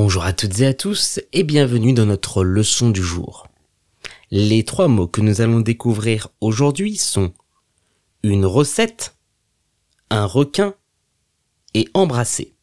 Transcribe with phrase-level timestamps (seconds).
[0.00, 3.48] Bonjour à toutes et à tous et bienvenue dans notre leçon du jour.
[4.30, 7.34] Les trois mots que nous allons découvrir aujourd'hui sont
[8.22, 9.16] une recette,
[10.08, 10.76] un requin
[11.74, 12.54] et embrasser.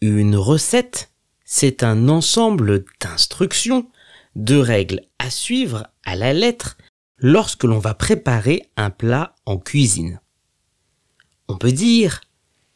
[0.00, 1.10] Une recette,
[1.44, 3.90] c'est un ensemble d'instructions,
[4.36, 6.78] de règles à suivre à la lettre
[7.18, 10.20] lorsque l'on va préparer un plat en cuisine.
[11.48, 12.20] On peut dire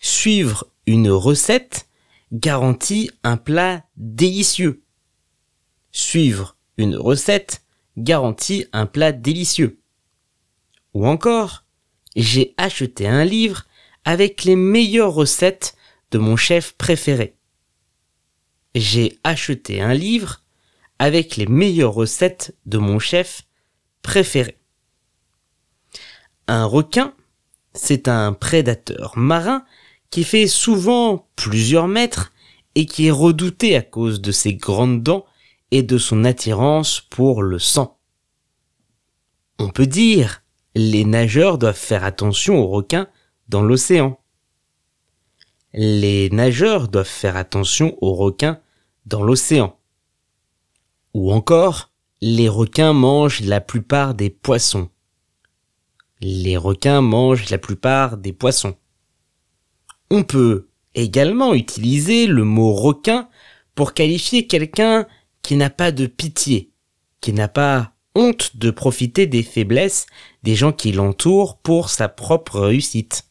[0.01, 1.86] suivre une recette
[2.33, 4.83] garantit un plat délicieux.
[5.93, 7.63] Suivre une recette
[7.97, 9.81] garantit un plat délicieux.
[10.95, 11.65] Ou encore,
[12.15, 13.67] j'ai acheté un livre
[14.05, 15.77] avec les meilleures recettes
[16.11, 17.37] de mon chef préféré.
[18.75, 20.43] J'ai acheté un livre
[20.99, 23.47] avec les meilleures recettes de mon chef
[24.03, 24.59] préféré.
[26.49, 27.15] Un requin,
[27.75, 29.65] c'est un prédateur marin
[30.11, 32.33] qui fait souvent plusieurs mètres
[32.75, 35.25] et qui est redouté à cause de ses grandes dents
[35.71, 37.99] et de son attirance pour le sang.
[39.59, 40.43] On peut dire,
[40.75, 43.09] les nageurs doivent faire attention aux requins
[43.49, 44.21] dans l'océan.
[45.73, 48.61] Les nageurs doivent faire attention aux requins
[49.07, 49.79] dans l'océan.
[51.15, 54.91] Ou encore, les requins mangent la plupart des poissons.
[56.21, 58.77] Les requins mangent la plupart des poissons.
[60.11, 63.29] On peut également utiliser le mot requin
[63.75, 65.07] pour qualifier quelqu'un
[65.43, 66.73] qui n'a pas de pitié,
[67.21, 70.07] qui n'a pas honte de profiter des faiblesses
[70.43, 73.27] des gens qui l'entourent pour sa propre réussite.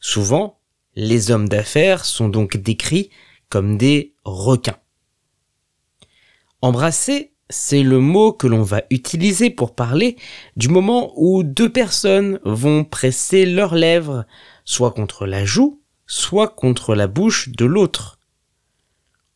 [0.00, 0.60] Souvent,
[0.94, 3.10] les hommes d'affaires sont donc décrits
[3.48, 4.78] comme des requins.
[6.60, 10.16] Embrasser, c'est le mot que l'on va utiliser pour parler
[10.56, 14.26] du moment où deux personnes vont presser leurs lèvres
[14.64, 18.18] soit contre la joue, soit contre la bouche de l'autre.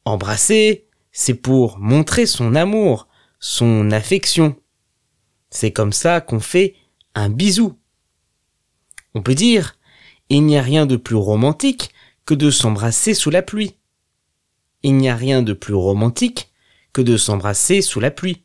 [0.05, 3.09] Embrasser, c'est pour montrer son amour,
[3.41, 4.57] son affection.
[5.51, 6.75] C'est comme ça qu'on fait
[7.15, 7.79] un bisou.
[9.15, 9.77] On peut dire,
[10.29, 11.93] il n'y a rien de plus romantique
[12.25, 13.77] que de s'embrasser sous la pluie.
[14.83, 16.52] Il n'y a rien de plus romantique
[16.93, 18.45] que de s'embrasser sous la pluie.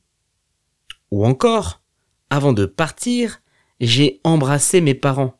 [1.12, 1.82] Ou encore,
[2.30, 3.42] avant de partir,
[3.80, 5.38] j'ai embrassé mes parents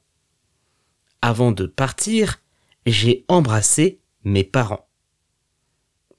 [1.22, 2.42] avant de partir,
[2.86, 4.88] j'ai embrassé mes parents.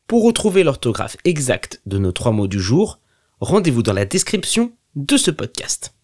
[0.07, 3.01] Pour retrouver l'orthographe exacte de nos trois mots du jour,
[3.41, 5.95] rendez-vous dans la description de ce podcast.